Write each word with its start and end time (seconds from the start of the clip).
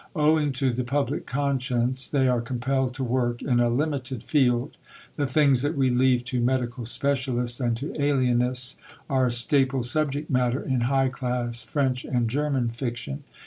Owing 0.15 0.51
to 0.53 0.73
the 0.73 0.83
public 0.83 1.27
conscience, 1.27 2.07
they 2.07 2.27
are 2.27 2.41
compelled 2.41 2.95
to 2.95 3.03
work 3.03 3.43
in 3.43 3.59
a 3.59 3.69
limited 3.69 4.23
field. 4.23 4.75
The 5.15 5.27
things 5.27 5.61
that 5.61 5.77
we 5.77 5.91
leave 5.91 6.25
to 6.25 6.41
medical 6.41 6.87
specialists 6.87 7.59
and 7.59 7.77
to 7.77 7.93
alienists 8.01 8.77
are 9.11 9.29
staple 9.29 9.83
subject 9.83 10.27
matter 10.27 10.63
in 10.63 10.81
high 10.89 11.09
class 11.09 11.61
French 11.61 12.03
and 12.03 12.27
German 12.27 12.69
fiction. 12.69 13.25